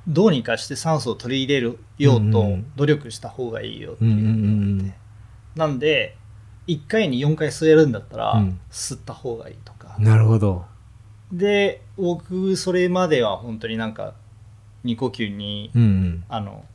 [0.06, 5.00] どうにかして酸素を取り入れるようとうんうん努力した方がいいよっていううんうんうんうんのがあって
[5.56, 6.18] なんで
[6.68, 10.66] 1回に4回吸えるんだったら、うん吸った方がいいとかなるほど。
[11.32, 14.14] で僕それまでは本当になんか
[14.84, 16.24] 2呼吸に、うんうん。
[16.28, 16.66] あの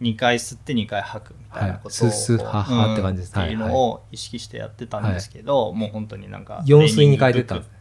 [0.00, 2.16] 2回吸って2回吐くみたいなことを、はい。
[2.16, 3.32] スッスッハッハッって感じです。
[3.36, 3.42] うん。
[3.42, 7.80] っていうのを意識してやってたんですけど、もう本当になんか四水に変えてったんですね。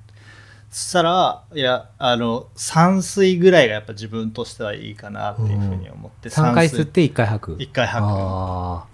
[0.72, 7.56] そしたらいやあの3水ぐらいがやっぱ自分としてはいいかなっていうふうに思って、3回吸っ水て1回吐く。
[7.56, 8.06] 1回吐く。
[8.06, 8.86] あ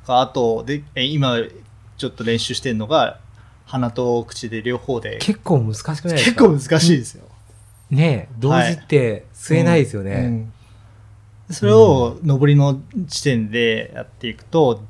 [0.00, 1.36] とかあとでえ今
[1.98, 3.18] ちょっと練習してるのが
[3.66, 5.18] 鼻と口で両方で。
[5.18, 7.24] ー結構難しくないです結か構難しいですよ。
[7.90, 10.12] ねえ、同時って吸えないですよね。
[10.12, 10.52] うん
[11.52, 14.82] それを上りの地点でやっていくと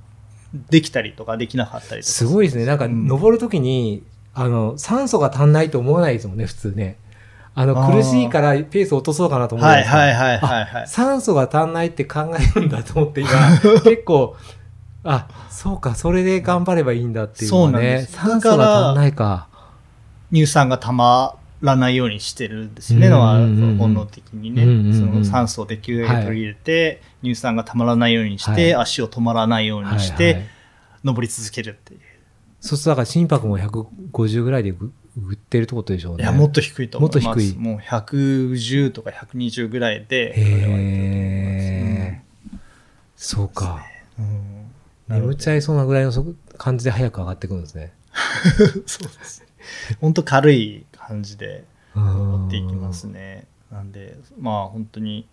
[0.70, 2.66] できたりとかできなかったりとかすごいですね。
[2.66, 6.98] なんか、うん登るときに、あの、酸素が足んないと思わないですもんね、普通ね。
[7.55, 9.66] あの、苦しいからペース落とそうかなと思う。
[9.66, 13.31] はいはいはいはいはいあ酸素が足んないって考えるんだと思って今、
[13.85, 14.37] 結構、
[15.05, 18.07] あ、そうか、それで頑張ればいいんだっていうのね。
[18.09, 19.48] 酸素が足んないか。
[20.33, 23.62] 乳酸がたまらないようにしてるんですよね、うんのはうんうん。
[23.62, 28.83] うん本能的にね、うんうんうんその酸素をできるだけ取り入れて、乳酸がたまらないようにして、はい。
[28.83, 30.46] 足を止まらないようにして、はいはい。
[31.05, 32.01] 登り続けるっていう。
[32.61, 36.25] そうすると、だから心拍も150ぐらいでぐぐってるってことでしょうね。
[36.25, 37.27] いや、もっと低いと思います。
[37.27, 37.59] もっと低い。
[37.59, 42.22] もう110とか120ぐらいで、へそれはえ、
[43.16, 43.85] そうか。
[44.18, 44.70] うん。
[45.09, 46.25] 眠っちゃいそうなぐらいのそ
[46.57, 47.92] 感じで早く上がってくるんですね。
[48.87, 49.40] そうです。
[49.40, 49.46] ね。
[50.01, 53.47] 本当軽い感じで持持っていきますね。
[53.71, 55.27] なんで、まあ本当に、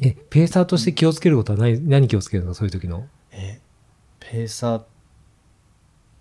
[0.00, 2.54] え、ペーサーとして気をつけることは何何気をつけるの？
[2.54, 3.06] そういう時の？
[3.32, 3.60] え、
[4.18, 4.82] ペペーサー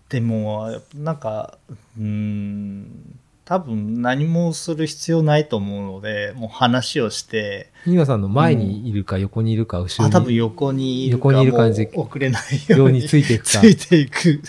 [0.09, 13.59] でもなんかうーん多分何もする必要ないと思うのでもう話をして飯野さんの前にいるか横にいるか後ろにあ多分横にいるか横にいる感じ遅れないようにようについていくか。
[13.59, 14.41] ついていく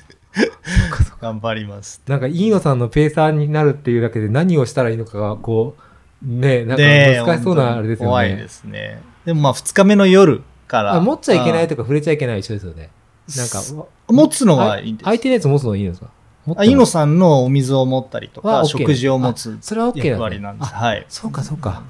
[1.21, 2.03] 頑張ります。
[2.07, 5.77] なんか飯野さんのペーサーになるっていうだけで何をしたらいいのかがこ
[6.23, 8.09] うねなんかで難しそうなあれですよね。
[8.11, 9.03] 怖いですね。
[9.25, 10.95] でもまあ2日目の夜から。
[10.95, 12.91] あ持っちゃいけないととか触れちゃいけない一緒ですよね。
[13.37, 13.63] なんか
[14.09, 15.05] 持つのはいいんです。
[15.05, 16.07] 相手のやつ持つのはいいんですか？
[16.47, 19.59] あ、もイノさんのお水を持ったりとはか、食事を持つ
[19.95, 20.75] 役割なんです。
[20.75, 21.05] あはい。
[21.09, 21.83] そうかそうか。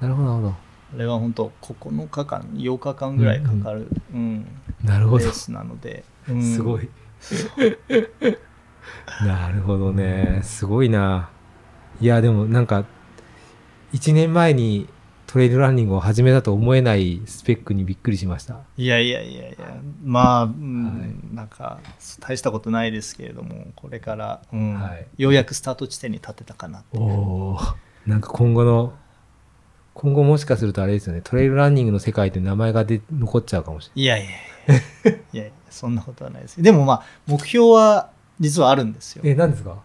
[0.00, 0.54] なるほどなるほど。
[0.94, 4.46] あれは本当9日間、8日間ぐらいかかる、うん。
[4.84, 5.24] なるほど。
[5.24, 6.04] レースなので。
[6.28, 6.42] うん。
[6.42, 6.88] すごい。
[9.24, 10.40] なるほどね。
[10.42, 11.30] すごいな。
[12.00, 12.84] いや、でもなんか、
[13.92, 14.88] 1年前に
[15.26, 18.60] トレイルランニングを始めたと思えないスペックにびっくりしました。
[18.76, 21.80] いやいやいやいや、まあ、うんはいなんか、
[22.20, 27.58] 大したことないですけれども、これから、うんはいようやくスタート地点に立てたかなってお
[28.06, 28.92] なんか今後の、
[29.94, 36.62] 今後もしかするとあれですよね、トレイルランニングの世界で名前がで残っちゃうかもしれいやいやいやいやいや、 そんなことはないです。
[36.62, 38.10] でもまあ、目標は
[38.40, 39.22] 実はあるんですよ。
[39.24, 39.76] え、何ですか？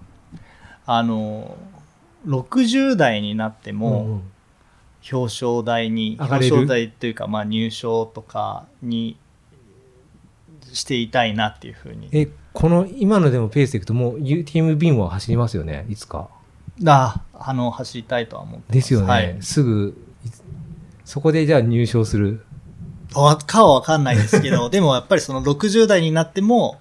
[0.86, 1.58] あの、
[2.28, 4.21] 60代になっても、うんうん
[5.13, 9.17] 表彰台に表彰台というか、まあ、入賞とかに
[10.73, 16.28] していたいなっていうふうにえ、この今のでもペースでいくともう UTM ビンは走りますよね、いつか。
[16.86, 19.08] ああの走りたいとは思ってますですよね。
[19.08, 19.97] はい、すぐ、
[21.06, 22.45] そこでじゃあ入賞する。
[23.15, 26.79] わかは分かんないですけど でもやっぱりその60代になっても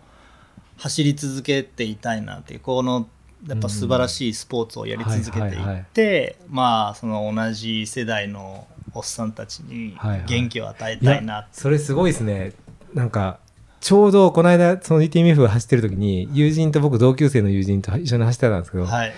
[0.76, 3.08] 走り続けていたいなっていうこの
[3.46, 12.52] やっぱ素晴らしいスポーツをやり続けていって、はいはいはいまあその同じ世代のおっさんたちにはいはい元気を与えたいなって、それすごいですね。
[12.94, 13.38] なんか、
[13.80, 19.12] ちょうどこの間、その UTMF が走ってる時に、友人と僕同級生の友人と一緒に走ってたんですけど、はい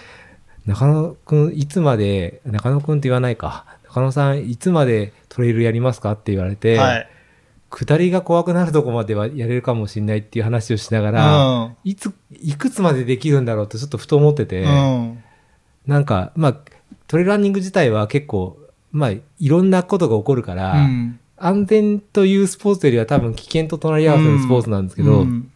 [0.67, 3.65] 中野くん、いつまで、中野くんって言わないか。
[3.91, 6.13] 中野さん、いつまでトレイルやりますか？
[6.13, 7.09] って言われて、はい
[7.73, 11.77] 下りが怖くなるとこまではやれるかもしれないっていう話をしながら、うん。
[11.85, 15.23] いつ、いくつまでできるんだろうとちょっとふと思ってて、うん。
[15.87, 16.57] なんか、まあ、
[17.07, 18.59] トレイルランニング自体は結構、
[18.91, 21.21] まあ、いろんなことが起こるから、うん。
[21.37, 25.53] 安全というスポーツよりは多分危険と隣り合わせのスポーツなんですけど、うん。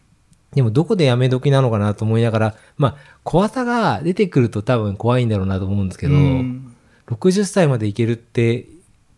[0.53, 2.95] でもどこでやめ時なのかなと思いながら、まあ、
[3.25, 6.74] 怖さが出てくると多分怖いんだろうなと思うんですけど、うん
[7.07, 8.65] 60歳までいけるって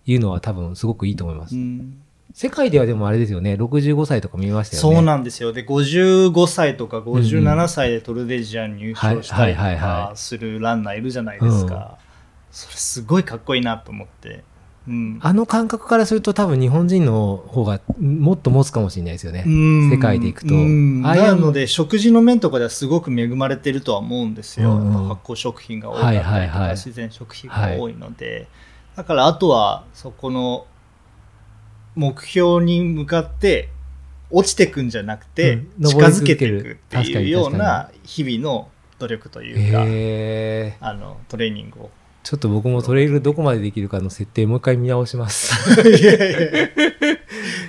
[0.06, 1.56] いうのは多分すごくいいと思います。
[1.56, 2.02] うん
[2.34, 4.95] 世界ではでもあれですよね、65歳とか見ましたよね。
[4.95, 5.54] そうなんですよ。
[5.54, 11.97] で、55歳とか57歳でトルデジアに入賞したりとはいはいはいはかするランナーいるじゃないですか。
[12.52, 14.43] それすごいかっこいいなと思って。
[14.88, 15.19] うん。
[15.21, 19.43] あの感覚からすると多分日本人の方がもっと持つかもしれないですよね。
[19.45, 19.89] うん。
[19.91, 20.54] 世界でいくと。
[20.54, 24.71] なので、食事の面とかではすごく恵まれてるとは思うんですよ。
[24.71, 24.88] うん。
[24.88, 26.71] うんやっぱ発酵食品が多かったりとか、はいはいはい。
[26.71, 28.47] 自然食品が多いので、
[28.95, 30.65] だからあとはそこの
[31.95, 33.69] 目標に向かって
[34.30, 35.84] 落ちてくんじゃなくて、うん。
[35.84, 38.69] 近づけていくっていうような日々の
[39.00, 40.86] 努力というか、へー。
[40.86, 41.91] あのトレーニングを。
[42.28, 45.80] ちょっと僕もトレイルどこまでできるかの設定もう一回見直します。
[45.88, 46.70] いやいや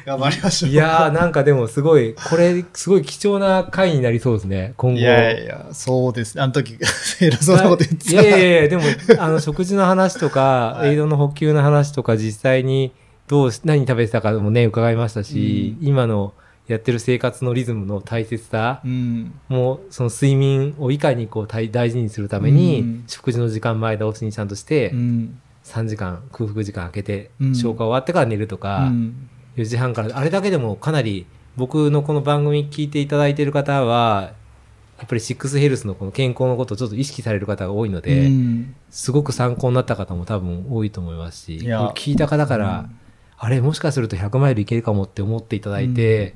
[0.04, 0.70] 頑張りましょう。
[0.72, 4.98] いやーなんかでもすごい、これすごい貴重な回になりそうですね、今後。
[4.98, 6.42] いやいや、そうです。
[6.42, 6.76] あの時、
[7.22, 8.82] 偉そうなこと言ってたいやいやいや、でも、
[9.20, 12.90] あの、食事の話とか、 はいエイドの補給の話とか、実際に
[13.28, 16.32] どうし、何食べてたかもね、伺いましたし、今の
[16.68, 19.32] やってる生活のリズムの大切さうん。
[19.48, 23.04] も、その睡眠をいかにこう大大事にするために、うん。
[23.06, 25.40] 食事の時間前倒しにちゃんとして、うん。
[25.64, 27.54] 3時間空腹時間空けて、うん。
[27.54, 29.30] 消化終わってから寝るとか、うん。
[29.56, 31.26] 4時半から、あれだけでもかなり、
[31.56, 34.32] 僕のこの番組聞いていただいている方は、
[34.98, 38.74] やっぱりシックスヘルスのこの健康のことをちょっと意識される方が多いので、うん。
[38.90, 41.60] すごく参考になった方も多分多いと思いますし、
[41.94, 42.88] 聞いた方から、
[43.38, 46.34] あれもしかすると100マイルいけるかもって思っていただいて、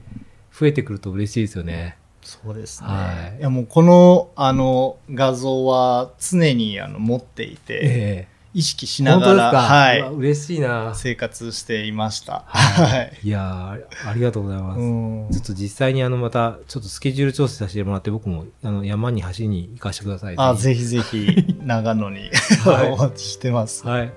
[0.56, 1.96] 増えてくると嬉しいですよね。
[2.22, 2.88] そうですね。
[2.88, 10.94] はいい、やもうこのあの画像は常にあの持っていて、え意識しえながら、はい嬉しいな。
[10.94, 12.44] 生活していました。
[12.46, 13.18] はい。
[13.26, 14.80] いやーありがとうございます。
[14.80, 20.34] うんちょっと実際にあのまたちょっとスケジュール調整させてもらって僕もあの山に走りに行かせてください。
[20.36, 22.30] あ、ぜひぜひ長野に
[22.64, 23.86] はい お待ちしてます。
[23.86, 24.12] はい。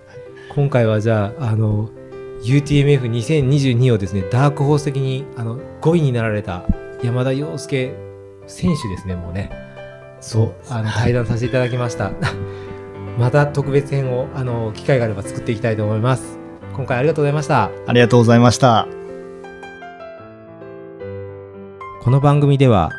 [0.53, 1.89] 今回はじゃあ、あの、
[2.45, 6.63] UTMF2022 をですね、ダークホース的にあの5位になられた
[7.03, 7.93] 山田洋介
[8.47, 9.49] 選手ですね、もうね。
[10.21, 12.11] そう、あの、対談させていただきました。
[13.19, 16.39] また特別編を、あの、機会があれば作っていきたいと思います。
[16.75, 17.71] 今回ありがとうございました。
[17.87, 18.87] ありがとうございました。
[22.05, 22.91] この番組では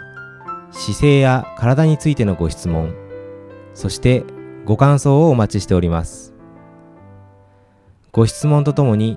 [0.73, 2.93] 姿勢や体についてのご質問
[3.73, 4.25] そして
[4.65, 6.35] ご感想をお待ちしております
[8.11, 9.17] ご質問とともに